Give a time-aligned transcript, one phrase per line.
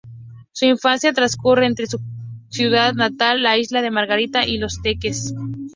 [0.51, 2.01] Su infancia transcurre entre su
[2.49, 5.35] ciudad natal, la Isla de Margarita y Los Teques.